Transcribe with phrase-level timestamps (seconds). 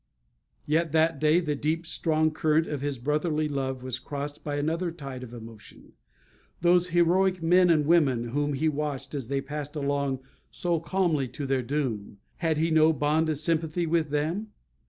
[0.65, 4.89] Yet that day the deep, strong current of his brotherly love was crossed by another
[4.89, 5.93] tide of emotion.
[6.61, 11.45] Those heroic men and women, whom he watched as they passed along so calmly to
[11.45, 14.47] their doom, had he no bond of sympathy with them?